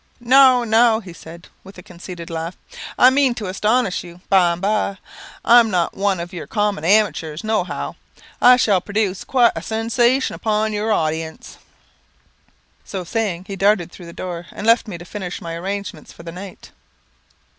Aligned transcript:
"No, 0.19 0.63
no," 0.63 0.99
said 1.13 1.45
he, 1.45 1.51
with 1.63 1.77
a 1.77 1.83
conceited 1.83 2.31
laugh; 2.31 2.57
"I 2.97 3.11
mean 3.11 3.35
to 3.35 3.45
astonish 3.45 4.03
you 4.03 4.21
by 4.29 4.53
and 4.53 4.59
by. 4.59 4.97
I'm 5.45 5.69
not 5.69 5.95
one 5.95 6.19
of 6.19 6.33
your 6.33 6.47
common 6.47 6.83
amateurs, 6.83 7.43
no 7.43 7.63
how. 7.63 7.97
I 8.41 8.57
shall 8.57 8.81
produce 8.81 9.23
quite 9.23 9.51
a 9.55 9.61
sensation 9.61 10.33
upon 10.33 10.73
your 10.73 10.91
audience." 10.91 11.59
So 12.83 13.03
saying, 13.03 13.45
he 13.47 13.55
darted 13.55 13.91
through 13.91 14.07
the 14.07 14.11
door, 14.11 14.47
and 14.49 14.65
left 14.65 14.87
me 14.87 14.97
to 14.97 15.05
finish 15.05 15.39
my 15.39 15.53
arrangements 15.53 16.11
for 16.11 16.23
the 16.23 16.31
night. 16.31 16.71